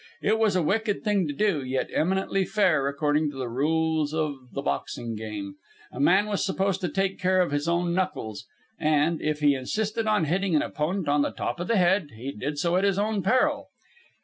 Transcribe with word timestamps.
It 0.23 0.39
was 0.39 0.55
a 0.55 0.63
wicked 0.63 1.03
thing 1.03 1.27
to 1.27 1.33
do, 1.35 1.63
yet 1.63 1.91
eminently 1.93 2.43
fair 2.43 2.87
according 2.87 3.29
to 3.29 3.37
the 3.37 3.47
rules 3.47 4.15
of 4.15 4.51
the 4.53 4.63
boxing 4.63 5.15
game. 5.15 5.57
A 5.91 5.99
man 5.99 6.25
was 6.25 6.43
supposed 6.43 6.81
to 6.81 6.89
take 6.89 7.19
care 7.19 7.39
of 7.39 7.51
his 7.51 7.67
own 7.67 7.93
knuckles, 7.93 8.47
and, 8.79 9.21
if 9.21 9.41
he 9.41 9.53
insisted 9.53 10.07
on 10.07 10.25
hitting 10.25 10.55
an 10.55 10.63
opponent 10.63 11.07
on 11.07 11.21
the 11.21 11.29
top 11.29 11.59
of 11.59 11.67
the 11.67 11.77
head, 11.77 12.09
he 12.15 12.31
did 12.31 12.57
so 12.57 12.77
at 12.77 12.83
his 12.83 12.97
own 12.97 13.21
peril. 13.21 13.69